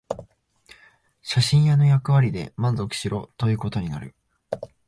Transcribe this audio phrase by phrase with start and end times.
[1.21, 4.15] 写真屋の役割で満足しろということになる